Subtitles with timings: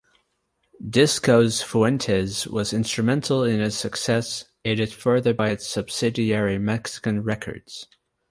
[0.83, 7.85] Discos Fuentes was instrumental in his success aided further by its subsidiary Mexican Records.